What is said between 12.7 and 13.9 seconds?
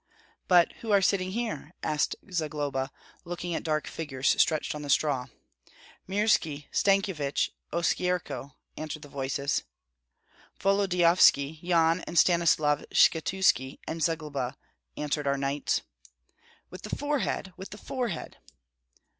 Skshetuski,